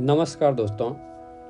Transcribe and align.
नमस्कार 0.00 0.54
दोस्तों, 0.54 0.90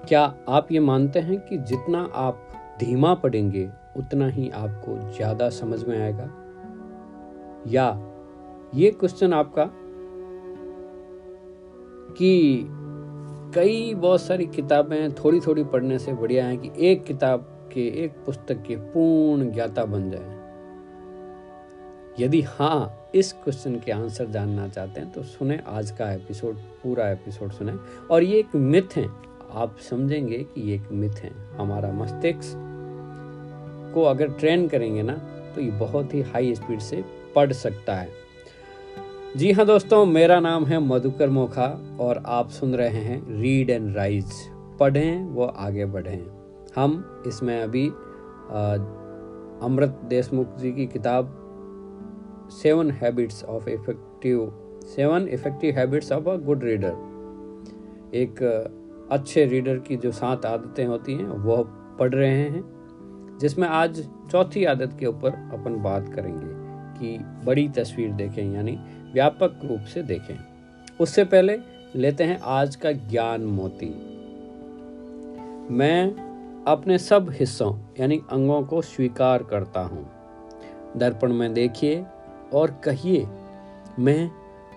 क्या 0.09 0.35
आप 0.49 0.73
ये 0.73 0.81
मानते 0.81 1.19
हैं 1.19 1.41
कि 1.41 1.59
जितना 1.59 2.11
आप 2.15 2.49
धीमा 2.81 3.15
पढ़ेंगे, 3.15 3.71
उतना 3.97 4.27
ही 4.29 4.51
आपको 4.51 5.13
ज़्यादा 5.13 5.49
समझ 5.49 5.85
में 5.85 6.03
आएगा? 6.03 6.31
या 7.67 8.13
ये 8.75 8.91
क्वेश्चन 8.91 9.33
आपका? 9.33 9.71
कि 12.15 12.67
कई 13.55 13.95
बहुत 13.95 14.23
सारी 14.23 14.47
किताबें 14.47 15.13
थोड़ी 15.13 15.41
थोड़ी 15.41 15.65
पढ़ने 15.65 15.99
से 15.99 16.13
बढ़िया 16.13 16.47
है 16.47 16.57
कि 16.57 16.73
एक 16.79 17.05
किताब 17.05 17.71
के 17.73 18.05
एक 18.05 18.13
पुस्तक 18.27 18.63
के 18.63 18.77
पूर्ण 18.77 19.53
ज्ञाता 19.53 19.85
बन 19.85 20.11
जाए। 20.11 20.38
यदि 22.21 22.41
हाँ 22.43 23.11
इस 23.15 23.33
क्वेश्चन 23.33 23.75
के 23.77 23.93
आंसर 23.93 24.27
जानना 24.27 24.69
चाहते 24.69 25.01
हैं 25.01 25.11
तो 25.13 25.23
सुने 25.23 25.59
आज 25.69 25.91
का 25.91 26.13
एपिसोड 26.13 26.57
पूरा 26.83 27.09
एपिसोड 27.11 27.51
सुने। 27.53 27.73
और 28.11 28.23
ये 28.23 28.39
एक 28.39 28.55
मिथ 28.57 28.97
है। 28.97 29.07
आप 29.53 29.77
समझेंगे 29.91 30.39
कि 30.39 30.61
ये 30.61 30.75
एक 30.77 30.89
मिथ 30.93 31.11
है। 31.11 31.31
हमारा 31.59 31.93
मस्तिष्क 31.93 32.65
को 33.95 34.03
अगर 34.03 34.33
ट्रेन 34.33 34.67
करेंगे 34.69 35.03
ना 35.03 35.13
तो 35.55 35.61
ये 35.61 35.71
बहुत 35.71 36.15
ही 36.15 36.23
हाई 36.23 36.55
स्पीड 36.55 36.81
से 36.81 37.05
पढ़ 37.37 37.53
सकता 37.53 37.95
है। 37.95 38.09
जी 39.37 39.53
हाँ 39.53 39.67
दोस्तों, 39.67 40.05
मेरा 40.07 40.41
नाम 40.41 40.67
है 40.67 40.79
मधुकर 40.79 41.31
मोखा 41.31 41.99
और 42.01 42.23
आप 42.27 42.51
सुन 42.51 42.75
रहे 42.75 42.89
हैं 42.89 43.41
रीड 43.41 43.71
एंड 43.71 43.97
राइज 43.97 44.33
पढ़ें, 44.81 45.25
वो 45.25 45.45
आगे 45.45 45.85
बढ़ें। 45.87 46.27
हम 46.77 47.23
इसमें 47.27 47.61
अभी 47.63 47.89
अमृत 49.63 50.01
देशमुख 50.05 50.57
जी 50.57 50.73
की 50.73 50.87
किताब 50.87 51.38
seven 52.51 52.91
habits 52.91 53.45
of 53.45 53.69
effective 53.69 54.53
seven 54.85 55.29
effective 55.29 55.75
habits 55.75 56.13
of 56.13 56.29
a 56.29 56.37
good 56.37 56.65
reader 56.65 57.07
एक 58.15 58.43
अच्छे 59.11 59.45
रीडर 59.47 59.79
की 59.79 59.97
जो 59.97 60.13
सात 60.13 60.47
आदतें 60.47 60.85
होती 60.87 61.15
हैं, 61.15 61.27
वह 61.27 61.63
पढ़ 61.99 62.15
रहे 62.15 62.31
हैं, 62.31 63.39
जिसमें 63.41 63.69
आज 63.69 64.09
चौथी 64.31 64.65
आदत 64.65 64.97
के 65.01 65.07
ऊपर 65.07 65.29
अपन 65.29 65.83
बात 65.83 66.09
करेंगे 66.09 66.47
कि 66.99 67.19
बड़ी 67.47 67.69
तस्वीर 67.69 68.13
देखें, 68.13 68.53
यानी 68.53 68.79
व्यापक 69.13 69.61
रूप 69.65 69.81
से 69.81 70.03
देखें। 70.03 70.39
उससे 71.01 71.25
पहले 71.25 71.59
लेते 71.97 72.25
हैं 72.25 72.39
आज 72.43 72.77
का 72.77 72.93
ज्ञान 72.93 73.41
मोती। 73.41 73.89
मैं 75.71 76.13
अपने 76.65 76.99
सब 76.99 77.31
हिस्सों, 77.31 77.75
यानी 78.01 78.21
अंगों 78.31 78.63
को 78.63 78.83
स्वीकार 78.83 79.43
करता 79.43 79.81
हूँ। 79.81 80.11
दर्पण 80.97 81.33
में 81.33 81.55
देखिए 81.55 82.05
और 82.55 82.71
कहिए, 82.85 83.27
मैं 83.99 84.31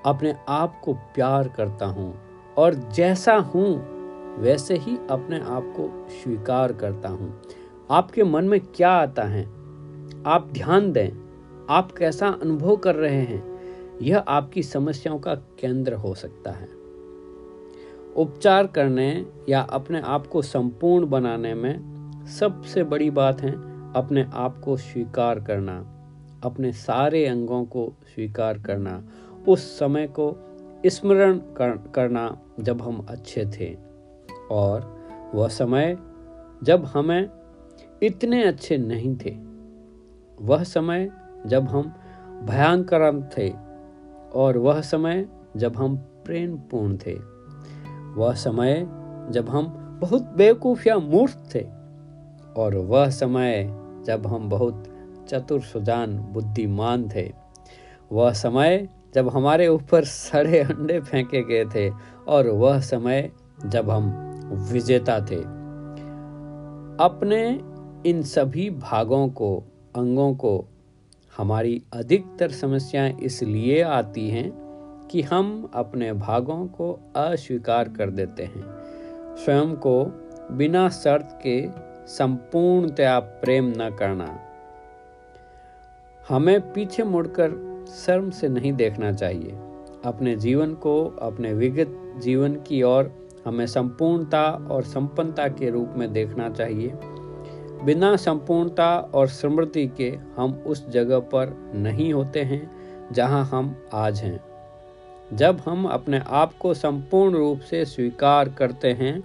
अपने 0.05 0.35
आप 0.49 0.81
को 0.83 0.93
प्यार 0.93 1.47
करता 1.47 1.85
हूँ 1.85 2.19
और 2.57 2.73
जैसा 2.73 3.35
हूँ, 3.35 4.01
वैसे 4.39 4.77
ही 4.77 4.97
अपने 5.09 5.39
आप 5.39 5.73
को 5.77 6.07
स्वीकार 6.09 6.73
करता 6.73 7.09
हूँ। 7.09 7.41
आपके 7.91 8.23
मन 8.23 8.45
में 8.45 8.59
क्या 8.59 8.91
आता 8.91 9.23
है? 9.23 9.45
आप 10.25 10.49
ध्यान 10.51 10.91
दें, 10.91 11.09
आप 11.69 11.91
कैसा 11.91 12.27
अनुभव 12.27 12.75
कर 12.75 12.95
रहे 12.95 13.21
हैं? 13.21 13.51
यह 14.01 14.17
आपकी 14.17 14.63
समस्याओं 14.63 15.19
का 15.19 15.35
केंद्र 15.35 15.93
हो 15.93 16.13
सकता 16.13 16.51
है। 16.51 16.67
उपचार 18.15 18.67
करने 18.67 19.25
या 19.49 19.61
अपने 19.61 20.01
आप 20.01 20.27
को 20.27 20.41
संपूर्ण 20.41 21.09
बनाने 21.09 21.53
में 21.53 21.91
सबसे 22.25 22.83
बड़ी 22.83 23.09
बात 23.09 23.41
है 23.41 23.51
अपने 23.93 24.25
आप 24.33 24.61
को 24.61 24.77
स्वीकार 24.77 25.39
करना। 25.39 26.00
अपने 26.43 26.71
सारे 26.71 27.25
अंगों 27.25 27.65
को 27.65 27.93
स्वीकार 28.15 28.57
करना 28.57 29.03
उस 29.47 29.79
समय 29.79 30.07
को 30.07 30.37
स्मरण 30.85 31.37
कर, 31.37 31.91
करना 31.95 32.39
जब 32.59 32.81
हम 32.81 33.05
अच्छे 33.09 33.45
थे। 33.45 33.77
और 34.51 35.01
वह 35.33 35.47
समय 35.47 35.97
जब 36.63 36.85
हमें 36.85 37.29
इतने 38.03 38.43
अच्छे 38.43 38.77
नहीं 38.77 39.17
थे 39.17 39.37
वह 40.41 40.63
समय 40.63 41.11
जब 41.45 41.63
हम 41.63 41.93
भयंकर 42.43 43.29
थे 43.37 43.53
और 44.33 44.57
वह 44.57 44.81
समय 44.81 45.29
जब 45.57 45.75
हम 45.75 45.97
प्रेमपूर्ण 45.97 46.97
थे 46.97 47.13
वह 48.15 48.33
समय 48.33 48.87
जब 49.29 49.49
हम 49.49 49.67
बहुत 50.01 50.23
बेवकूफ़ 50.23 50.87
या 50.87 50.97
मूर्ख 50.97 51.43
थे 51.55 51.67
और 52.57 52.75
वह 52.75 53.09
समय 53.09 53.63
जब 54.05 54.27
हम 54.27 54.49
बहुत 54.49 54.90
चतुर 55.31 55.61
सुजान 55.61 56.17
बुद्धिमान 56.17 57.09
थे। 57.15 57.33
वह 58.11 58.31
समय 58.31 58.89
जब 59.13 59.29
हमारे 59.29 59.67
ऊपर 59.67 60.03
सड़े 60.03 60.59
अंडे 60.59 60.99
फेंके 60.99 61.43
गए 61.43 61.65
थे 61.65 61.93
और 62.27 62.47
वह 62.47 62.79
समय 62.79 63.31
जब 63.65 63.89
हम 63.89 64.31
विजेता 64.71 65.19
थे। 65.19 65.61
अपने 67.03 67.61
इन 68.09 68.21
सभी 68.21 68.69
भागों 68.69 69.27
को, 69.27 69.63
अंगों 69.95 70.35
को 70.35 70.65
हमारी 71.37 71.83
अधिकतर 71.93 72.51
समस्याएँ 72.51 73.17
इसलिए 73.19 73.81
आती 73.81 74.29
हैं 74.29 74.51
कि 75.11 75.21
हम 75.21 75.71
अपने 75.73 76.13
भागों 76.13 76.67
को 76.67 77.13
अस्वीकार 77.15 77.89
कर 77.89 78.09
देते 78.09 78.43
हैं। 78.43 78.63
स्वयं 79.35 79.75
को 79.75 80.05
बिना 80.51 80.89
शर्त 80.89 81.39
के 81.47 81.67
संपूर्णतया 82.07 83.19
प्रेम 83.19 83.73
न 83.77 83.95
करना। 83.99 84.39
हमें 86.31 86.73
पीछे 86.73 87.03
मुड़कर 87.03 87.83
शर्म 88.05 88.29
से 88.29 88.49
नहीं 88.49 88.73
देखना 88.73 89.11
चाहिए। 89.11 89.51
अपने 90.05 90.35
जीवन 90.35 90.73
को, 90.73 91.05
अपने 91.21 91.53
विगत 91.53 92.21
जीवन 92.21 92.53
की 92.55 92.83
ओर 92.83 93.29
हमें 93.45 93.67
संपूर्णता 93.67 94.67
और 94.71 94.83
संपन्नता 94.83 95.47
के 95.47 95.69
रूप 95.69 95.89
में 95.97 96.13
देखना 96.13 96.49
चाहिए। 96.49 96.93
बिना 97.83 98.15
संपूर्णता 98.15 98.97
और 98.97 99.27
समृद्धि 99.27 99.87
के 99.87 100.17
हम 100.37 100.63
उस 100.67 100.89
जगह 100.89 101.19
पर 101.19 101.71
नहीं 101.75 102.13
होते 102.13 102.41
हैं 102.41 102.71
जहाँ 103.11 103.45
हम 103.45 103.75
आज 103.93 104.19
हैं। 104.19 104.39
जब 105.33 105.61
हम 105.65 105.85
अपने 105.85 106.21
आप 106.27 106.53
को 106.59 106.73
संपूर्ण 106.73 107.35
रूप 107.35 107.59
से 107.59 107.85
स्वीकार 107.85 108.49
करते 108.49 108.87
हैं, 108.87 109.21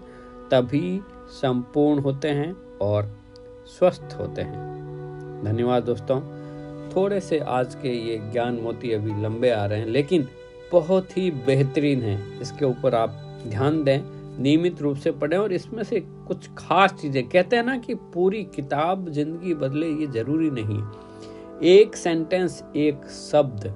तभी 0.50 1.00
संपूर्ण 1.28 2.00
होते 2.00 2.28
हैं 2.28 2.56
और 2.82 3.18
स्वस्थ 3.66 4.16
होते 4.20 4.42
हैं। 4.42 4.76
धन्यवाद 5.44 5.82
दोस्तों। 5.82 6.35
थोड़े 6.96 7.20
से 7.20 7.38
आज 7.38 7.74
के 7.74 7.88
ये 7.88 8.16
ज्ञान 8.32 8.54
मोती 8.54 8.92
अभी 8.92 9.22
लंबे 9.22 9.50
आ 9.50 9.64
रहे 9.66 9.78
हैं, 9.78 9.86
लेकिन 9.86 10.26
बहुत 10.72 11.16
ही 11.16 11.30
बेहतरीन 11.46 12.02
है। 12.02 12.40
इसके 12.42 12.64
ऊपर 12.64 12.94
आप 12.94 13.10
ध्यान 13.46 13.82
दें, 13.84 14.00
नियमित 14.42 14.80
रूप 14.82 14.96
से 14.96 15.10
पढ़ें 15.12 15.36
और 15.38 15.52
इसमें 15.52 15.82
से 15.82 16.00
कुछ 16.00 16.48
खास 16.58 16.92
चीज़ें। 16.92 17.28
कहते 17.28 17.56
हैं 17.56 17.62
ना 17.62 17.76
कि 17.78 17.94
पूरी 18.14 18.42
किताब 18.56 19.08
ज़िंदगी 19.10 19.54
बदले 19.54 19.88
ये 19.90 20.06
ज़रूरी 20.12 20.50
नहीं। 20.52 20.82
एक 21.68 21.96
सेंटेंस 21.96 22.62
एक 22.76 23.06
शब्द 23.12 23.66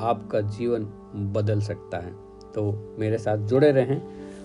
आपका 0.00 0.40
जीवन 0.40 0.84
बदल 1.34 1.60
सकता 1.60 1.98
है। 1.98 2.12
तो 2.54 2.96
मेरे 2.98 3.18
साथ 3.18 3.46
जुड़े 3.48 3.70
रहें 3.72 4.00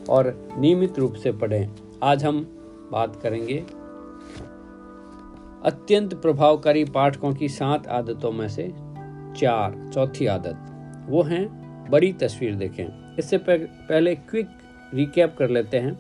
और 0.10 0.34
नियमित 0.58 1.00
रूप 1.00 1.14
से 1.14 1.32
पढ़ें। 1.34 1.70
आज 2.04 2.24
हम 2.26 2.46
बात 2.92 3.16
करेंगे 3.16 3.64
अत्यंत 5.66 6.14
प्रभावकारी 6.14 6.84
पाठकों 6.86 7.34
की 7.34 7.48
सात 7.50 7.88
आदतों 7.88 8.32
में 8.32 8.48
से 8.48 8.68
चार, 9.38 9.92
चौथी 9.94 10.26
आदत, 10.26 11.06
वो 11.10 11.22
हैं 11.24 11.88
बड़ी 11.92 12.12
तस्वीर 12.14 12.56
देखें। 12.56 13.16
इससे 13.20 13.38
पहले 13.48 14.16
क्विक 14.16 14.50
रिकैप 14.94 15.36
कर 15.40 15.50
लेते 15.50 15.78
हैं। 15.78 15.98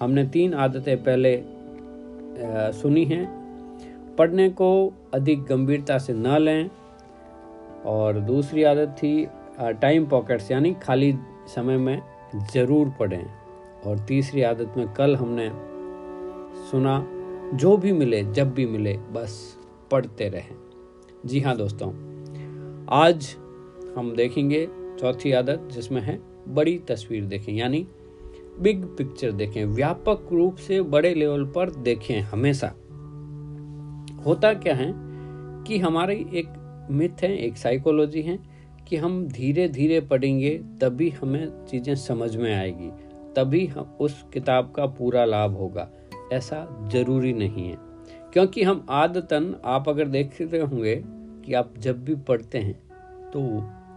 हमने 0.00 0.24
तीन 0.26 0.54
आदतें 0.54 0.96
पहले 1.04 1.36
सुनी 2.72 3.04
हैं। 3.04 3.26
पढ़ने 4.18 4.48
को 4.50 4.70
अधिक 5.14 5.42
गंभीरता 5.42 5.98
से 5.98 6.12
न 6.12 6.36
लें। 6.38 6.70
और 7.86 8.20
दूसरी 8.20 8.62
आदत 8.62 8.96
थी 8.98 9.26
टाइम 9.60 10.06
पॉकेट्स 10.06 10.50
यानी 10.50 10.72
खाली 10.82 11.14
समय 11.54 11.76
में 11.76 12.02
ज़रूर 12.54 12.94
पढ़ें। 13.00 13.24
और 13.86 13.98
तीसरी 13.98 14.42
आदत 14.42 14.74
में 14.76 14.86
कल 14.88 15.16
हमने 15.16 15.50
सुना 16.70 16.98
जो 17.44 17.76
भी 17.76 17.92
मिले, 17.92 18.22
जब 18.24 18.52
भी 18.54 18.66
मिले, 18.66 18.92
बस 19.12 19.58
पढ़ते 19.90 20.28
रहें। 20.28 20.54
जी 21.26 21.40
हाँ 21.40 21.56
दोस्तों, 21.56 21.88
आज 22.92 23.26
हम 23.96 24.14
देखेंगे 24.16 24.66
चौथी 25.00 25.32
आदत, 25.32 25.68
जिसमें 25.72 26.00
है 26.02 26.18
बड़ी 26.48 26.78
तस्वीर 26.78 27.24
देखें, 27.24 27.52
यानी 27.52 27.86
बिग 28.60 28.84
पिक्चर 28.84 29.32
देखें, 29.32 29.64
व्यापक 29.64 30.28
रूप 30.32 30.56
से 30.56 30.80
बड़े 30.82 31.14
लेवल 31.14 31.44
पर 31.44 31.70
देखें 31.70 32.20
हमेशा। 32.20 32.74
होता 34.26 34.52
क्या 34.54 34.74
है 34.74 34.92
कि 35.64 35.78
हमारी 35.78 36.26
एक 36.34 36.86
मिथ 36.90 37.22
है, 37.22 37.36
एक 37.36 37.56
साइकोलॉजी 37.56 38.22
है, 38.22 38.38
कि 38.88 38.96
हम 38.96 39.26
धीरे 39.28 39.68
धीरे 39.68 40.00
पढ़ेंगे, 40.00 40.50
तभी 40.80 41.10
हमें 41.10 41.64
चीज़ें 41.64 41.94
समझ 41.94 42.36
में 42.36 42.54
आएगी, 42.54 42.90
तभी 43.36 43.66
हम 43.66 43.96
उस 44.00 44.24
किताब 44.32 44.72
का 44.76 44.86
पूरा 44.86 45.24
लाभ 45.24 45.56
होगा। 45.56 45.88
ऐसा 46.32 46.88
ज़रूरी 46.92 47.32
नहीं 47.32 47.68
है। 47.68 47.76
क्योंकि 48.32 48.62
हम 48.62 48.86
आदतन, 48.90 49.56
आप 49.64 49.88
अगर 49.88 50.08
देख 50.08 50.38
रहे 50.40 50.60
होंगे 50.60 51.04
कि 51.06 51.54
आप 51.54 51.74
जब 51.78 52.04
भी 52.04 52.14
पढ़ते 52.14 52.58
हैं 52.58 52.74
तो 53.30 53.40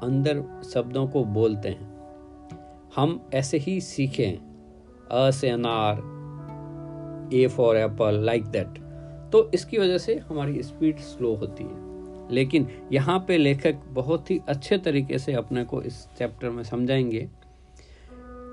अंदर 0.08 0.64
शब्दों 0.74 1.08
को 1.08 1.26
बोलते 1.26 1.70
हैं। 1.70 1.98
हम 2.96 3.30
ऐसे 3.34 3.58
ही 3.58 3.82
सीखे, 3.82 4.40
अ 5.12 5.32
से 5.32 5.50
अनार 5.50 6.18
A 7.34 7.48
for 7.48 7.78
apple, 7.78 8.14
like 8.14 8.46
that. 8.46 8.68
तो 9.32 9.52
इसकी 9.54 9.78
वजह 9.78 9.98
से 9.98 10.16
हमारी 10.16 10.64
स्पीड 10.64 10.98
स्लो 10.98 11.36
होती 11.36 11.64
है। 11.64 11.88
लेकिन 12.32 12.68
यहाँ 12.92 13.26
पे 13.28 13.38
लेखक 13.38 13.76
बहुत 13.88 14.32
ही 14.32 14.42
अच्छे 14.50 14.78
तरीके 14.78 15.20
से 15.20 15.34
अपने 15.34 15.64
को 15.64 15.82
इस 15.82 16.08
चैप्टर 16.18 16.50
में 16.50 16.64
समझाएँगे 16.64 17.30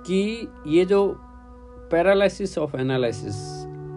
कि 0.06 0.49
ये 0.67 0.85
जो 0.85 1.20
पैरालिसिस 1.91 2.57
ऑफ़ 2.59 2.77
एनालिसिस, 2.77 3.37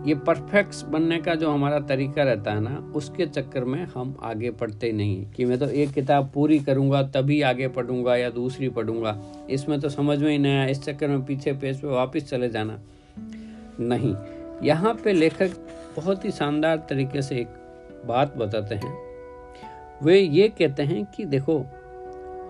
ये 0.07 0.15
परफेक्ट 0.15 0.85
बनने 0.85 1.17
का 1.19 1.35
जो 1.35 1.49
हमारा 1.51 1.79
तरीका 1.79 2.23
रहता 2.23 2.51
है 2.51 2.59
ना, 2.59 2.91
उसके 2.95 3.25
चक्कर 3.25 3.63
में 3.63 3.85
हम 3.85 4.15
आगे 4.23 4.51
पढ़ते 4.51 4.91
नहीं 4.91 5.25
कि 5.31 5.45
मैं 5.45 5.57
तो 5.59 5.65
एक 5.65 5.91
किताब 5.91 6.29
पूरी 6.33 6.59
करूँगा, 6.59 7.01
तभी 7.03 7.41
आगे 7.41 7.67
पढ़ूँगा 7.67 8.15
या 8.15 8.29
दूसरी 8.29 8.69
पढ़ूँगा। 8.69 9.17
इसमें 9.49 9.79
तो 9.79 9.89
समझ 9.89 10.19
में 10.19 10.29
ही 10.31 10.37
नहीं 10.37 10.53
आया, 10.53 10.67
इस 10.67 10.83
चक्कर 10.83 11.07
में 11.07 11.25
पीछे 11.25 11.53
पेज 11.53 11.81
पे 11.81 11.87
वापस 11.87 12.29
चले 12.29 12.49
जाना। 12.49 12.79
नहीं, 13.79 14.15
यहाँ 14.63 14.93
पे 14.93 15.13
लेखक 15.13 15.57
बहुत 15.97 16.25
ही 16.25 16.31
शानदार 16.31 16.85
तरीके 16.89 17.21
से 17.21 17.35
एक 17.35 17.47
बात 18.05 18.37
बताते 18.37 18.75
हैं। 18.75 18.95
वे 20.03 20.19
ये 20.19 20.47
कहते 20.49 20.83
हैं 20.83 21.05
कि 21.05 21.25
देखो, 21.25 21.59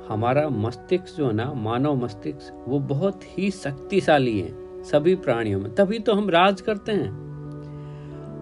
हमारा 0.08 0.50
मस्तिष्क 0.50 1.18
जो 1.18 1.28
है 1.28 1.34
ना, 1.34 1.54
मानव 1.54 1.96
मस्तिष्क, 1.96 2.64
वो 2.68 2.80
बहुत 2.80 3.22
ही 3.28 3.52
शक्तिशाली 3.52 4.40
है। 4.40 4.67
सभी 4.84 5.16
प्राणियों 5.16 5.60
में। 5.60 5.76
तभी 5.76 6.00
तो 6.00 6.14
हम 6.14 6.30
राज 6.30 6.62
करते 6.62 6.92
हैं। 6.92 7.10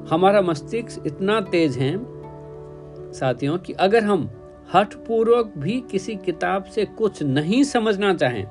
हमारा 0.08 0.42
मस्तिष्क 0.42 1.04
इतना 1.08 1.42
तेज 1.42 1.78
है, 1.78 1.98
साथियों, 3.14 3.58
कि 3.58 3.74
अगर 3.74 4.04
हम 4.04 4.30
हठ 4.74 4.94
पूर्वक 4.94 5.54
भी 5.58 5.84
किसी 5.92 6.16
किताब 6.16 6.64
से 6.64 6.86
कुछ 6.86 7.24
नहीं 7.24 7.64
समझना 7.64 8.14
चाहें 8.14 8.46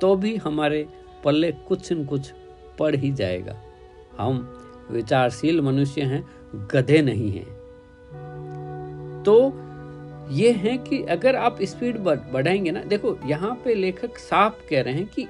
तो 0.00 0.16
भी 0.16 0.36
हमारे 0.36 0.88
पल्ले 1.24 1.52
कुछ 1.52 1.92
न 1.92 2.04
कुछ 2.04 2.32
पढ़ 2.78 2.94
ही 2.94 3.12
जाएगा। 3.12 3.56
हम 4.18 4.60
विचारशील 4.90 5.60
मनुष्य 5.60 6.02
हैं, 6.02 6.28
गधे 6.74 7.02
नहीं 7.02 7.30
हैं। 7.32 7.58
तो 9.22 9.52
ये 10.30 10.52
है 10.52 10.78
कि 10.78 11.02
अगर 11.02 11.36
आप 11.36 11.58
स्पीड 11.62 11.98
बढ़ाएँगे 11.98 12.70
ना, 12.70 12.82
देखो, 12.82 13.18
यहाँ 13.24 13.60
पे 13.64 13.74
लेखक 13.74 14.18
साफ़ 14.18 14.68
कह 14.70 14.82
रहे 14.82 14.94
हैं 14.94 15.06
कि 15.06 15.26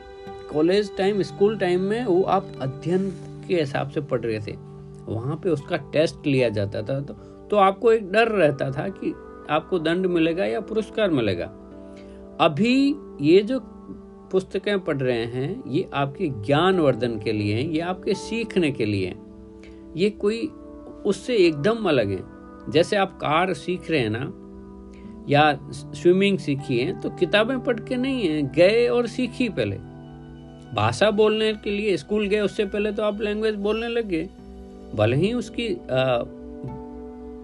कॉलेज 0.53 0.97
टाइम 0.97 1.23
स्कूल 1.23 1.57
टाइम 1.59 1.81
में 1.81 2.05
वो 2.05 2.23
आप 2.23 2.53
अध्ययन 2.61 3.09
के 3.49 3.55
हिसाब 3.55 3.91
से 3.91 4.01
पढ़ 4.01 4.21
रहे 4.21 4.41
थे। 4.41 4.57
वहाँ 5.09 5.37
पे 5.37 5.51
उसका 5.51 5.77
टेस्ट 5.93 6.27
लिया 6.27 6.49
जाता 6.49 6.83
था 6.83 7.01
तो, 7.01 7.15
तो 7.51 7.57
आपको 7.57 7.93
एक 7.93 8.11
डर 8.13 8.29
रहता 8.29 8.71
था 8.71 8.89
कि 8.89 9.11
आपको 9.51 9.79
दंड 9.79 10.07
मिलेगा 10.07 10.45
या 10.45 10.61
पुरस्कार 10.61 11.11
मिलेगा। 11.11 11.45
अभी 12.41 12.95
ये 13.21 13.41
जो 13.43 13.61
पुस्तकें 14.33 14.79
पढ़ 14.81 14.97
रहे 14.97 15.25
हैं 15.25 15.63
ये 15.67 15.89
आपके 15.95 16.29
ज्ञान 16.47 16.79
वर्धन 16.79 17.19
के 17.19 17.33
लिए 17.33 17.55
हैं 17.55 17.69
ये 17.71 17.81
आपके 17.81 18.15
सीखने 18.15 18.71
के 18.71 18.87
लिए 18.87 19.07
हैं। 19.07 19.93
ये 19.97 20.11
कोई 20.11 20.47
उससे 21.07 21.37
एकदम 21.37 21.89
अलग 21.89 22.11
है। 22.11 22.73
जैसे 22.73 22.97
आप 22.97 23.17
कार 23.17 23.53
सीख 23.55 23.91
रहे 23.91 24.01
हैं 24.01 24.11
ना 24.11 24.33
या 25.29 25.53
स्विमिंग 25.73 26.39
सीखी 26.39 26.79
है 26.79 27.01
तो 27.01 27.11
किताबें 27.11 27.59
पढ़ 27.61 27.81
के 27.81 27.97
नहीं 27.97 28.29
है 28.29 28.43
गए 28.55 28.87
और 28.89 29.07
सीखी 29.07 29.49
पहले। 29.49 29.77
भाषा 30.75 31.11
बोलने 31.11 31.53
के 31.55 31.71
लिए 31.71 31.97
स्कूल 31.97 32.27
गए, 32.27 32.41
उससे 32.41 32.65
पहले 32.67 32.93
तो 32.93 33.03
आप 33.03 33.21
लैंग्वेज 33.21 33.55
बोलने 33.57 33.89
लगे। 33.89 34.23
भले 34.95 35.17
ही 35.17 35.33
उसकी 35.33 35.69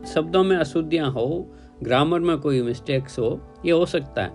शब्दों 0.04 0.42
में 0.44 0.56
अशुद्धियाँ 0.56 1.10
हो 1.10 1.46
ग्रामर 1.82 2.20
में 2.20 2.36
कोई 2.38 2.62
मिस्टेक्स 2.62 3.18
हो, 3.18 3.40
ये 3.64 3.72
हो 3.72 3.86
सकता 3.86 4.22
है, 4.22 4.32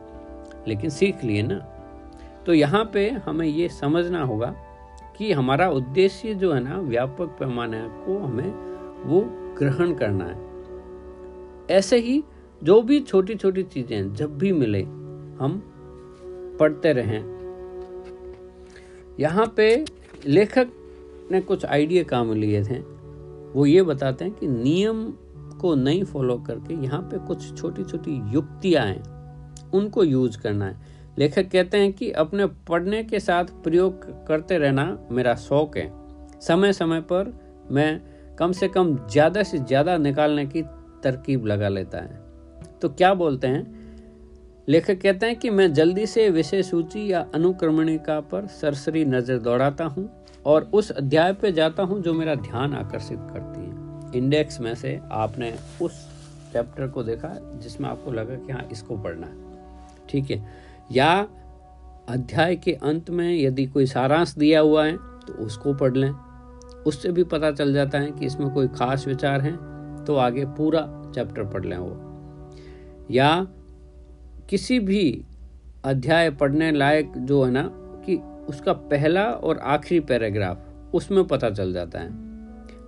लेकिन 0.67 0.89
सीख 0.89 1.23
लिए 1.23 1.41
ना। 1.41 1.57
तो 2.45 2.53
यहाँ 2.53 2.83
पे 2.93 3.09
हमें 3.25 3.45
ये 3.47 3.67
समझना 3.69 4.23
होगा 4.23 4.53
कि 5.17 5.31
हमारा 5.31 5.69
उद्देश्य 5.69 6.33
जो 6.33 6.51
है 6.53 6.59
ना, 6.59 6.77
व्यापक 6.79 7.35
पैमाने 7.39 7.81
को 8.05 8.17
हमें 8.17 8.51
वो 9.05 9.21
ग्रहण 9.59 9.93
करना 9.93 10.25
है। 10.25 10.47
ऐसे 11.69 11.97
ही 11.97 12.23
जो 12.61 12.81
भी 12.81 12.99
छोटी 13.01 13.35
छोटी 13.35 13.63
चीज़ें 13.63 14.13
जब 14.13 14.37
भी 14.37 14.51
मिले, 14.51 14.81
हम 15.39 15.61
पढ़ते 16.59 16.93
रहें। 16.93 17.38
यहाँ 19.19 19.45
पे 19.57 19.85
लेखक 20.27 20.67
ने 21.31 21.41
कुछ 21.41 21.65
आइडिया 21.65 22.03
काम 22.03 22.33
लिए 22.33 22.63
थे। 22.63 22.79
वो 23.51 23.65
ये 23.65 23.81
बताते 23.83 24.25
हैं 24.25 24.33
कि 24.33 24.47
नियम 24.47 25.03
को 25.61 25.73
नहीं 25.75 26.03
फॉलो 26.03 26.37
करके 26.39 26.73
यहाँ 26.75 27.01
पे 27.03 27.17
कुछ 27.27 27.57
छोटी 27.57 27.83
छोटी 27.83 28.11
युक्तियाँ 28.33 28.85
हैं, 28.85 29.71
उनको 29.71 30.03
यूज़ 30.03 30.37
करना 30.37 30.65
है। 30.65 30.97
लेखक 31.19 31.49
कहते 31.51 31.77
हैं 31.77 31.91
कि 31.93 32.11
अपने 32.13 32.45
पढ़ने 32.69 33.03
के 33.03 33.19
साथ 33.19 33.45
प्रयोग 33.63 34.05
करते 34.27 34.57
रहना 34.57 34.85
मेरा 35.11 35.35
शौक 35.37 35.77
है। 35.77 35.91
समय 36.41 36.73
समय 36.73 37.01
पर 37.03 37.33
मैं 37.71 38.01
कम 38.37 38.51
से 38.51 38.67
कम 38.67 38.95
ज़्यादा 39.07 39.43
से 39.43 39.57
ज़्यादा 39.57 39.97
निकालने 39.97 40.45
की 40.45 40.61
तरकीब 41.03 41.45
लगा 41.45 41.69
लेता 41.69 41.97
है। 41.97 42.21
तो 42.81 42.89
क्या 42.89 43.13
बोलते 43.13 43.47
हैं? 43.47 43.78
लेखक 44.69 44.99
कहते 45.01 45.25
हैं 45.25 45.35
कि 45.35 45.49
मैं 45.49 45.71
जल्दी 45.73 46.05
से 46.05 46.29
विषय 46.29 46.61
सूची 46.63 47.11
या 47.11 47.19
अनुक्रमणिका 47.35 48.19
पर 48.21 48.45
सरसरी 48.47 49.03
नज़र 49.05 49.37
दौड़ाता 49.37 49.85
हूँ 49.85 50.09
और 50.45 50.69
उस 50.73 50.91
अध्याय 50.91 51.33
पे 51.33 51.51
जाता 51.51 51.83
हूँ 51.83 52.01
जो 52.01 52.13
मेरा 52.13 52.35
ध्यान 52.35 52.73
आकर्षित 52.73 53.19
करती 53.31 53.61
है। 53.61 54.17
इंडेक्स 54.17 54.59
में 54.61 54.73
से 54.75 54.99
आपने 55.11 55.51
उस 55.81 56.05
चैप्टर 56.53 56.87
को 56.87 57.03
देखा 57.03 57.35
जिसमें 57.61 57.89
आपको 57.89 58.11
लगा 58.11 58.35
कि 58.35 58.53
हाँ 58.53 58.67
इसको 58.71 58.97
पढ़ना 58.97 59.27
है। 59.27 60.07
ठीक 60.09 60.31
है। 60.31 60.45
या 60.91 61.11
अध्याय 62.09 62.55
के 62.55 62.73
अंत 62.73 63.09
में 63.09 63.31
यदि 63.35 63.65
कोई 63.65 63.85
सारांश 63.87 64.35
दिया 64.35 64.59
हुआ 64.59 64.85
है 64.85 64.97
तो 64.97 65.43
उसको 65.45 65.73
पढ़ 65.73 65.95
लें। 65.95 66.11
उससे 66.85 67.11
भी 67.11 67.23
पता 67.25 67.51
चल 67.51 67.73
जाता 67.73 67.99
है 67.99 68.11
कि 68.11 68.25
इसमें 68.25 68.49
कोई 68.49 68.67
खास 68.69 69.07
विचार 69.07 69.41
हैं 69.41 69.57
तो 70.07 70.15
आगे 70.17 70.45
पूरा 70.57 70.89
चैप्टर 71.15 71.43
पढ़ 71.43 71.65
लें 71.65 71.77
वो। 71.77 73.07
या 73.11 73.47
किसी 74.49 74.79
भी 74.79 75.25
अध्याय 75.85 76.29
पढ़ने 76.31 76.71
लायक 76.71 77.11
जो 77.17 77.43
है 77.43 77.51
ना, 77.51 77.61
कि 78.05 78.15
उसका 78.49 78.73
पहला 78.73 79.23
और 79.23 79.57
आखिरी 79.57 79.99
पैराग्राफ, 79.99 80.65
उसमें 80.93 81.23
पता 81.27 81.49
चल 81.49 81.73
जाता 81.73 81.99
है। 81.99 82.27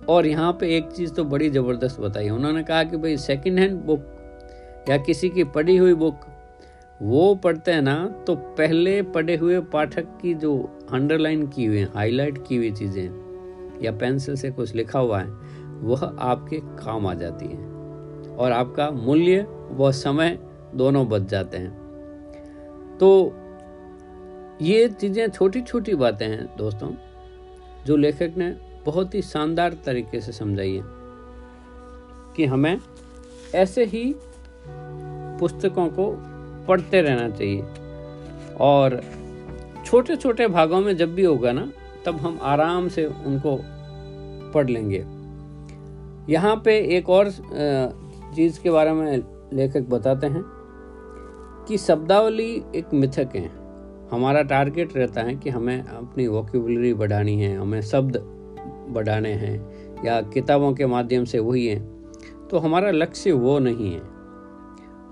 और 0.08 0.26
यहाँ 0.26 0.52
पे 0.52 0.76
एक 0.76 0.86
चीज़ 0.86 1.12
तो 1.12 1.24
बड़ी 1.24 1.50
ज़बरदस्त 1.50 2.00
बताई। 2.00 2.28
उन्होंने 2.28 2.62
कहा 2.62 2.82
कि 2.84 2.96
भाई 2.96 3.16
सेकंड 3.16 3.58
हैंड 3.58 3.80
बुक 3.80 4.86
या 4.88 4.96
किसी 4.96 5.28
की 5.28 5.44
पढ़ी 5.44 5.76
हुई 5.76 5.94
बुक 5.94 6.20
वो 7.02 7.34
पढ़ते 7.34 7.72
हैं 7.72 7.82
ना 7.82 7.96
तो 8.26 8.34
पहले 8.58 9.00
पढ़े 9.02 9.36
हुए 9.36 9.60
पाठक 9.72 10.18
की 10.22 10.34
जो 10.34 10.54
अंडरलाइन 10.92 11.46
की 11.46 11.64
हुई 11.64 11.82
हाईलाइट 11.94 12.38
की 12.48 12.56
हुई 12.56 12.70
चीज़ें 12.70 13.80
या 13.82 13.92
पेंसिल 13.92 14.36
से 14.36 14.50
कुछ 14.50 14.74
लिखा 14.74 14.98
हुआ 14.98 15.20
है, 15.20 15.28
वह 15.80 16.04
आपके 16.04 16.56
काम 16.56 17.06
आ 17.06 17.14
जाती 17.14 17.46
है। 17.46 17.56
और 18.36 18.52
आपका 18.52 18.90
मूल्य 18.90 19.46
व 19.70 19.90
समय 19.92 20.38
दोनों 20.74 21.08
बच 21.08 21.22
जाते 21.22 21.56
हैं। 21.56 21.70
तो 23.00 23.08
ये 24.62 24.88
चीज़ें 24.90 25.28
छोटी 25.28 25.60
छोटी 25.62 25.94
बातें 25.94 26.26
हैं 26.26 26.44
दोस्तों, 26.56 26.90
जो 27.86 27.96
लेखक 27.96 28.34
ने 28.36 28.50
बहुत 28.86 29.14
ही 29.14 29.22
शानदार 29.22 29.76
तरीके 29.86 30.20
से 30.20 30.32
समझाई 30.32 30.74
है 30.74 30.82
कि 32.36 32.44
हमें 32.44 32.78
ऐसे 33.54 33.84
ही 33.84 34.04
पुस्तकों 35.40 35.88
को 35.88 36.10
पढ़ते 36.68 37.00
रहना 37.02 37.28
चाहिए। 37.28 37.62
और 38.60 39.00
छोटे 39.86 40.16
छोटे 40.16 40.46
भागों 40.48 40.80
में 40.80 40.96
जब 40.96 41.14
भी 41.14 41.24
होगा 41.24 41.52
ना, 41.52 41.68
तब 42.06 42.16
हम 42.16 42.38
आराम 42.42 42.88
से 42.88 43.06
उनको 43.06 43.58
पढ़ 44.52 44.70
लेंगे। 44.70 45.04
यहाँ 46.32 46.56
पे 46.64 46.78
एक 46.96 47.08
और 47.10 47.30
चीज़ 48.36 48.60
के 48.62 48.70
बारे 48.70 48.92
में 48.92 49.22
लेखक 49.52 49.88
बताते 49.88 50.26
हैं। 50.26 50.42
कि 51.68 51.78
शब्दावली 51.78 52.50
एक 52.76 52.94
मिथक 52.94 53.36
है। 53.36 53.50
हमारा 54.10 54.42
टारगेट 54.42 54.96
रहता 54.96 55.20
है 55.20 55.34
कि 55.34 55.50
हमें 55.50 55.80
अपनी 55.80 56.26
वोक्यूबलरी 56.26 56.94
बढ़ानी 56.94 57.40
है, 57.40 57.56
हमें 57.56 57.80
शब्द 57.82 58.16
बढ़ाने 58.88 59.32
हैं, 59.32 60.04
या 60.04 60.20
किताबों 60.22 60.72
के 60.74 60.86
माध्यम 60.86 61.24
से 61.24 61.38
वही 61.38 61.66
है। 61.66 61.78
तो 62.50 62.58
हमारा 62.58 62.90
लक्ष्य 62.90 63.32
वो 63.32 63.58
नहीं 63.58 63.92
है। 63.92 64.00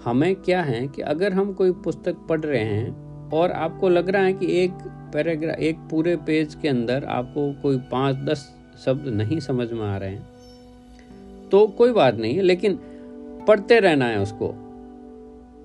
हमें 0.04 0.34
क्या 0.36 0.62
है 0.62 0.86
कि 0.88 1.02
अगर 1.02 1.32
हम 1.32 1.52
कोई 1.52 1.72
पुस्तक 1.72 2.16
पढ़ 2.28 2.40
रहे 2.40 2.64
हैं 2.64 3.30
और 3.30 3.50
आपको 3.50 3.88
लग 3.88 4.08
रहा 4.08 4.22
है 4.22 4.32
कि 4.32 4.46
एक 4.62 4.72
पैराग्राफ, 5.14 5.58
एक 5.58 5.78
पूरे 5.90 6.16
पेज 6.16 6.54
के 6.54 6.68
अंदर 6.68 7.04
आपको 7.04 7.52
कोई 7.62 7.78
पाँच, 7.92 8.16
दस 8.16 8.48
शब्द 8.84 9.08
नहीं 9.08 9.40
समझ 9.40 9.70
में 9.72 9.84
आ 9.84 9.96
रहे 9.96 10.10
हैं 10.10 11.48
तो 11.52 11.66
कोई 11.68 11.92
बात 11.92 12.14
नहीं 12.14 12.34
है, 12.34 12.42
लेकिन 12.42 12.78
पढ़ते 13.48 13.80
रहना 13.80 14.04
है 14.04 14.20
उसको। 14.20 14.48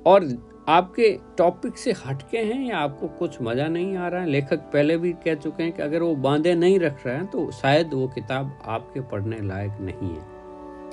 और 0.06 0.24
आपके 0.67 1.19
टॉपिक 1.38 1.77
से 1.77 1.91
हटके 1.91 2.38
हैं 2.38 2.69
या 2.69 2.77
आपको 2.77 3.07
कुछ 3.07 3.41
मज़ा 3.41 3.67
नहीं 3.67 3.98
आ 3.98 4.07
रहा 4.07 4.22
है? 4.22 4.29
लेखक 4.29 4.57
पहले 4.57 4.98
भी 4.98 5.13
कह 5.13 5.36
चुके 5.36 5.63
हैं 5.63 5.74
कि 5.74 5.81
अगर 5.81 6.01
वो 6.01 6.15
बांधे 6.15 6.55
नहीं 6.55 6.79
रख 6.79 7.05
रहे 7.07 7.15
हैं 7.15 7.27
तो 7.27 7.51
शायद 7.51 7.93
वो 7.93 8.07
किताब 8.07 8.60
आपके 8.65 9.01
पढ़ने 9.01 9.41
लायक 9.41 9.77
नहीं 9.81 10.10
है। 10.10 10.22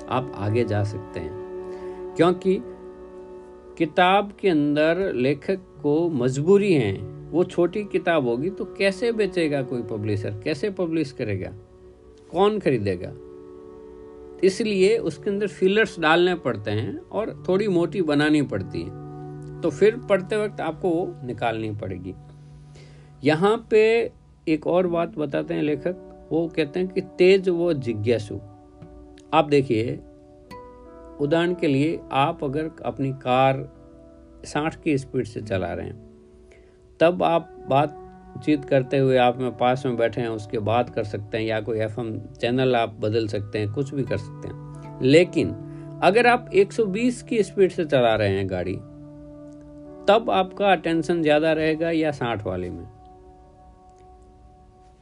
आप 0.09 0.31
आगे 0.35 0.63
जा 0.63 0.83
सकते 0.83 1.19
हैं। 1.19 2.13
क्योंकि 2.17 2.57
किताब 3.77 4.33
के 4.39 4.49
अंदर 4.49 5.13
लेखक 5.13 5.59
को 5.83 6.09
मजबूरी 6.09 6.73
है। 6.73 6.93
वो 7.31 7.43
छोटी 7.43 7.83
किताब 7.83 8.27
होगी 8.27 8.49
तो 8.49 8.65
कैसे 8.65 9.11
बेचेगा 9.11 9.61
कोई 9.61 9.81
पब्लिशर 9.81 10.41
कैसे 10.43 10.69
पब्लिश 10.69 11.11
करेगा? 11.11 11.53
कौन 12.31 12.59
खरीदेगा? 12.59 13.13
इसलिए 14.43 14.97
उसके 14.97 15.29
अंदर 15.29 15.47
फिलर्स 15.47 15.99
डालने 15.99 16.35
पड़ते 16.35 16.71
हैं 16.71 16.99
और 17.11 17.43
थोड़ी 17.49 17.67
मोटी 17.67 18.01
बनानी 18.01 18.41
पड़ती 18.41 18.81
है। 18.81 19.02
तो 19.63 19.69
फिर 19.69 19.97
पढ़ते 19.97 20.37
वक्त 20.37 20.61
आपको 20.61 20.89
वो 20.89 21.15
निकालनी 21.23 21.71
पड़ेगी। 21.71 22.13
यहाँ 23.23 23.67
पे 23.69 24.11
एक 24.47 24.67
और 24.67 24.87
बात 24.87 25.17
बताते 25.17 25.53
हैं 25.53 25.61
लेखक, 25.61 26.27
वो 26.31 26.47
कहते 26.47 26.79
हैं 26.79 26.89
कि 26.89 27.01
तेज 27.01 27.49
वो 27.49 27.73
जिज्ञासु। 27.73 28.39
आप 29.33 29.45
देखिए, 29.45 29.99
उदाहरण 31.19 31.53
के 31.53 31.67
लिए 31.67 31.99
आप 32.11 32.43
अगर 32.43 32.69
अपनी 32.85 33.11
कार 33.11 33.69
साठ 34.45 34.75
की 34.83 34.97
स्पीड 34.97 35.25
से 35.25 35.41
चला 35.41 35.73
रहे 35.73 35.85
हैं, 35.85 36.13
तब 36.99 37.23
आप 37.23 37.65
बातचीत 37.69 38.65
करते 38.65 38.97
हुए 38.97 39.17
आप 39.17 39.37
में 39.37 39.57
पास 39.57 39.85
में 39.85 39.97
बैठे 39.97 40.21
हैं, 40.21 40.27
उसके 40.27 40.59
बात 40.59 40.89
कर 40.89 41.03
सकते 41.03 41.37
हैं 41.37 41.45
या 41.45 41.61
कोई 41.61 41.79
एफएम 41.79 42.19
चैनल 42.19 42.75
आप 42.75 42.89
बदल 42.89 43.27
सकते 43.27 43.59
हैं, 43.59 43.71
कुछ 43.71 43.93
भी 43.93 44.03
कर 44.03 44.17
सकते 44.17 44.47
हैं। 44.47 44.99
लेकिन 45.01 45.55
अगर 46.03 46.27
आप 46.27 46.49
120 46.53 47.21
की 47.23 47.43
स्पीड 47.43 47.71
से 47.71 47.85
चला 47.85 48.15
रहे 48.15 48.29
हैं 48.29 48.49
गाड़ी 48.49 48.79
तब 50.07 50.29
आपका 50.29 50.71
अटेंशन 50.71 51.21
ज़्यादा 51.21 51.53
रहेगा 51.53 51.91
या 51.91 52.11
60 52.11 52.45
वाले 52.45 52.69
में? 52.69 52.85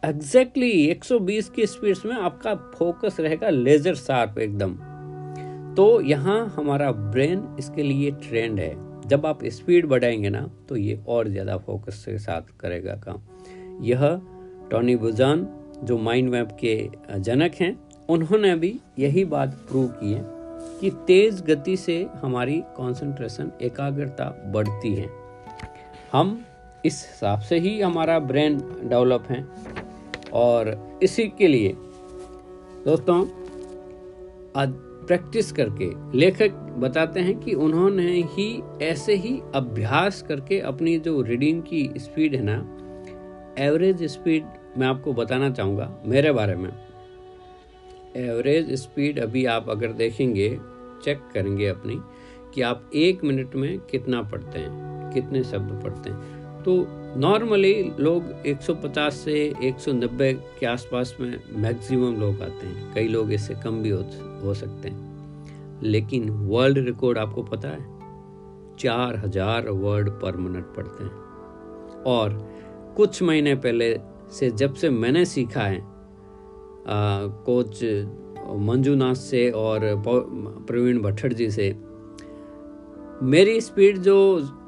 एग्जैक्टली 0.03 0.71
exactly 0.71 0.97
120 0.97 1.49
की 1.49 1.65
स्पीड 1.65 1.97
में 2.05 2.15
आपका 2.15 2.55
फोकस 2.55 3.19
रहेगा 3.19 3.49
लेजर 3.49 3.95
शार्प 3.95 4.39
एकदम। 4.39 4.73
तो 5.75 6.01
यहाँ 6.01 6.53
हमारा 6.55 6.91
ब्रेन 6.91 7.55
इसके 7.59 7.83
लिए 7.83 8.11
ट्रेंड 8.11 8.59
है। 8.59 8.73
जब 9.07 9.25
आप 9.25 9.43
स्पीड 9.45 9.85
बढ़ाएँगे 9.85 10.29
ना 10.29 10.41
तो 10.69 10.75
ये 10.77 10.99
और 11.07 11.27
ज़्यादा 11.27 11.57
फोकस 11.57 12.03
के 12.05 12.17
साथ 12.17 12.57
करेगा 12.59 12.95
काम। 12.95 13.21
यह 13.83 14.21
टॉनी 14.71 14.95
बुजान 14.95 15.47
जो 15.83 15.97
माइंड 15.97 16.29
मैप 16.29 16.57
के 16.63 16.75
जनक 17.19 17.55
हैं, 17.55 17.77
उन्होंने 18.09 18.55
भी 18.55 18.79
यही 18.99 19.25
बात 19.25 19.53
प्रूव 19.69 19.87
की 19.87 20.13
है। 20.13 20.40
कि 20.81 20.89
तेज 21.07 21.41
गति 21.41 21.75
से 21.77 21.95
हमारी 22.15 22.59
कंसंट्रेशन 22.77 23.51
एकाग्रता 23.61 24.25
बढ़ती 24.53 24.93
है। 24.95 25.09
हम 26.11 26.39
इस 26.85 27.05
हिसाब 27.09 27.39
से 27.39 27.59
ही 27.59 27.79
हमारा 27.81 28.19
ब्रेन 28.19 28.57
डेवलप 28.83 29.27
है। 29.29 29.45
और 30.33 30.99
इसी 31.03 31.27
के 31.27 31.47
लिए, 31.47 31.75
दोस्तों 32.85 33.23
प्रैक्टिस 35.07 35.51
करके 35.51 35.89
लेखक 36.17 36.51
बताते 36.77 37.19
हैं 37.19 37.39
कि 37.39 37.53
उन्होंने 37.53 38.11
ही 38.31 38.47
ऐसे 38.81 39.15
ही 39.15 39.39
अभ्यास 39.55 40.21
करके 40.21 40.59
अपनी 40.59 40.97
जो 40.99 41.21
रीडिंग 41.21 41.61
की 41.63 41.83
स्पीड 41.97 42.35
है 42.35 42.41
ना 42.43 42.55
एवरेज 43.59 44.03
स्पीड 44.03 44.45
मैं 44.77 44.87
आपको 44.87 45.13
बताना 45.13 45.49
चाहूँगा 45.49 45.89
मेरे 46.05 46.31
बारे 46.31 46.55
में। 46.55 46.69
एवरेज 48.17 48.73
स्पीड 48.73 49.19
अभी 49.19 49.45
आप 49.45 49.69
अगर 49.69 49.91
देखेंगे 49.91 50.49
चेक 51.03 51.21
करेंगे 51.33 51.67
अपनी 51.67 51.99
कि 52.55 52.61
आप 52.61 52.89
एक 52.95 53.23
मिनट 53.23 53.55
में 53.55 53.79
कितना 53.79 54.21
पढ़ते 54.21 54.59
हैं 54.59 55.13
कितने 55.13 55.43
शब्द 55.43 55.83
पढ़ते 55.83 56.09
हैं। 56.09 56.63
तो 56.63 56.87
नॉर्मली 57.17 57.91
लोग 57.99 58.23
150 58.45 59.13
से 59.13 59.53
190 59.63 60.33
के 60.59 60.65
आसपास 60.65 61.15
में 61.19 61.39
मैक्सिमम 61.53 62.19
लोग 62.19 62.41
आते 62.41 62.67
हैं। 62.67 62.93
कई 62.93 63.07
लोग 63.07 63.33
इससे 63.33 63.55
कम 63.55 63.81
भी 63.81 63.89
हो, 63.89 64.03
हो 64.43 64.53
सकते 64.53 64.89
हैं। 64.89 65.79
लेकिन 65.83 66.29
वर्ल्ड 66.29 66.77
रिकॉर्ड 66.77 67.17
आपको 67.17 67.43
पता 67.43 67.67
है 67.67 67.99
चार 68.79 69.17
हज़ार 69.17 69.69
वर्ड 69.69 70.09
पर 70.09 70.37
मिनट 70.37 70.65
पढ़ते 70.65 71.03
हैं। 71.03 71.11
और 72.03 72.37
कुछ 72.97 73.23
महीने 73.23 73.55
पहले 73.55 73.99
से 74.31 74.49
जब 74.51 74.73
से 74.73 74.89
मैंने 74.89 75.25
सीखा 75.25 75.61
है 75.61 75.79
कोच 76.87 77.83
मंजूनाथ 78.59 79.15
से 79.15 79.49
और 79.51 79.79
प्रवीण 80.67 80.99
भट्टड़ 81.01 81.33
जी 81.33 81.51
से। 81.51 81.75
मेरी 83.23 83.61
स्पीड 83.61 83.97
जो 83.97 84.15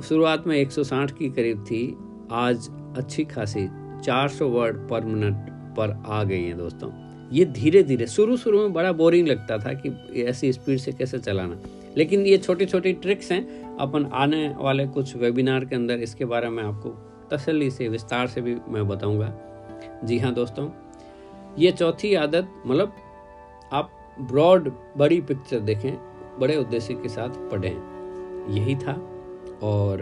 शुरुआत 0.04 0.48
में 0.48 0.58
160 0.58 1.12
की 1.12 1.30
करीब 1.30 1.64
थी, 1.64 1.98
आज 2.32 2.70
अच्छी 2.98 3.24
खासी 3.24 3.68
400 4.04 4.50
वर्ड 4.50 4.78
पर 4.90 5.06
मिनट 5.06 5.36
पर 5.78 6.04
आ 6.06 6.24
गई 6.24 6.44
है 6.44 6.54
दोस्तों। 6.54 6.92
ये 7.32 7.46
धीरे 7.46 7.84
धीरे 7.84 8.08
शुरू 8.08 8.38
शुरू 8.38 8.60
में 8.60 8.74
बड़ा 8.74 8.92
बोरिंग 8.92 9.28
लगता 9.28 9.58
था 9.58 9.74
कि 9.74 9.90
ऐसी 10.24 10.54
स्पीड 10.54 10.80
से 10.80 10.92
कैसे 10.92 11.18
चलाना। 11.18 11.58
लेकिन 11.98 12.22
ये 12.22 12.38
छोटी 12.38 12.66
छोटी 12.66 12.94
ट्रिक्स 12.94 13.32
हैं, 13.32 13.78
अपन 13.78 14.06
आने 14.06 14.56
वाले 14.58 14.88
कुछ 14.88 15.16
वेबिनार 15.16 15.66
के 15.66 15.76
अंदर 15.76 15.94
इसके 15.94 16.26
बारे 16.26 16.50
में 16.50 16.64
आपको 16.64 16.90
तसल्ली 17.34 17.72
से, 17.72 17.88
विस्तार 17.90 18.28
से 18.28 18.42
भी 18.42 18.56
मैं 18.70 18.88
बताऊँगा। 18.88 19.34
जी 20.04 20.20
हाँ 20.20 20.34
दोस्तों 20.34 20.68
ये 21.60 21.72
चौथी 21.72 22.14
आदत 22.16 22.64
मतलब 22.68 22.94
आप 23.74 23.92
ब्रॉड 24.22 24.72
बड़ी 24.98 25.22
पिक्चर 25.22 25.60
देखें, 25.60 25.94
बड़े 26.40 26.58
उद्देश्य 26.58 26.94
के 26.94 27.10
साथ 27.10 27.30
पढ़ें। 27.30 28.54
यही 28.54 28.76
था। 28.76 28.94
और 29.64 29.98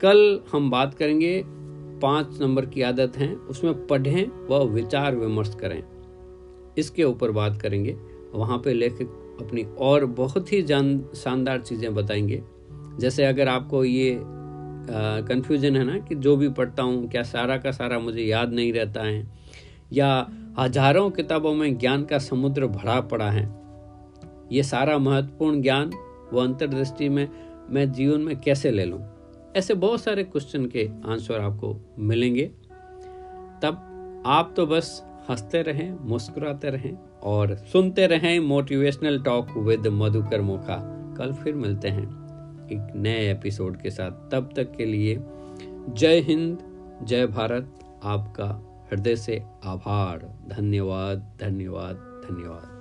कल 0.00 0.40
हम 0.52 0.70
बात 0.70 0.94
करेंगे, 0.94 1.42
पाँच 2.00 2.40
नंबर 2.40 2.66
की 2.66 2.82
आदत 2.82 3.16
है, 3.16 3.34
उसमें 3.34 3.86
पढ़ें 3.86 4.48
व 4.48 4.64
विचार 4.64 5.16
विमर्श 5.16 5.54
करें। 5.60 5.82
इसके 6.78 7.04
ऊपर 7.04 7.30
बात 7.30 7.60
करेंगे। 7.62 7.96
वहाँ 8.34 8.58
पे 8.58 8.72
लेखक 8.72 9.20
अपनी 9.40 9.62
और 9.78 10.04
बहुत 10.04 10.52
ही 10.52 10.62
जान, 10.62 11.04
शानदार 11.14 11.60
चीज़ें 11.60 11.94
बताएँगे। 11.94 12.42
जैसे 12.98 13.24
अगर 13.24 13.48
आपको 13.48 13.84
ये 13.84 14.20
कंफ्यूजन 15.28 15.76
है 15.76 15.84
ना 15.84 15.98
कि 15.98 16.14
जो 16.14 16.36
भी 16.36 16.48
पढ़ता 16.48 16.82
हूँ, 16.82 17.08
क्या 17.08 17.22
सारा 17.22 17.56
का 17.56 17.70
सारा 17.70 17.98
मुझे 17.98 18.22
याद 18.22 18.52
नहीं 18.52 18.72
रहता 18.72 19.02
है 19.02 19.43
या 19.94 20.28
हज़ारों 20.58 21.10
किताबों 21.10 21.54
में 21.54 21.78
ज्ञान 21.78 22.04
का 22.04 22.18
समुद्र 22.18 22.66
भरा 22.66 23.00
पड़ा 23.00 23.30
है। 23.30 23.54
ये 24.52 24.62
सारा 24.62 24.98
महत्वपूर्ण 24.98 25.62
ज्ञान 25.62 25.90
वो 26.32 26.40
अंतर्दृष्टि 26.40 27.08
में 27.08 27.28
मैं 27.70 27.92
जीवन 27.92 28.20
में 28.20 28.40
कैसे 28.40 28.70
ले 28.70 28.84
लूँ? 28.84 29.00
ऐसे 29.56 29.74
बहुत 29.74 30.00
सारे 30.00 30.24
क्वेश्चन 30.24 30.66
के 30.66 30.90
आंसर 31.04 31.40
आपको 31.40 31.76
मिलेंगे। 31.98 32.44
तब 33.62 34.22
आप 34.26 34.54
तो 34.56 34.66
बस 34.66 35.02
हँसते 35.30 35.62
रहें, 35.62 35.96
मुस्कुराते 36.00 36.70
रहें 36.70 36.98
और 37.22 37.54
सुनते 37.54 38.06
रहें 38.06 38.40
motivational 38.40 39.22
talk 39.22 39.56
with 39.56 39.86
Madhukar 39.86 40.40
Mokha. 40.40 40.76
कल 41.18 41.32
फिर 41.32 41.54
मिलते 41.54 41.88
हैं 41.88 42.04
एक 42.66 42.92
नए 42.96 43.30
एपिसोड 43.30 43.76
के 43.76 43.90
साथ। 43.90 44.10
तब 44.32 44.50
तक 44.56 44.74
के 44.76 44.84
लिए 44.84 45.18
जय 45.88 46.20
हिंद, 46.20 46.58
जय 47.02 47.26
भारत। 47.26 47.80
आपका 48.04 48.73
हृदय 48.90 49.16
से 49.16 49.42
आभार 49.64 50.18
धन्यवाद 50.48 51.18
धन्यवाद 51.40 51.96
धन्यवाद। 52.28 52.74